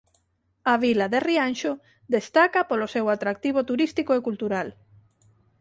A 0.73 0.75
vila 0.85 1.05
de 1.13 1.19
Rianxo 1.27 1.73
destaca 2.15 2.61
polo 2.69 2.91
seu 2.95 3.05
atractivo 3.15 3.59
turístico 3.69 4.11
e 4.15 4.19
cultural. 4.27 4.67